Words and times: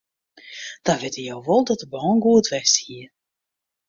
Dan 0.83 0.97
witte 1.01 1.21
je 1.27 1.35
wol 1.45 1.63
dat 1.67 1.79
de 1.81 1.87
bân 1.91 2.17
goed 2.23 2.47
west 2.51 2.77
hie. 2.83 3.05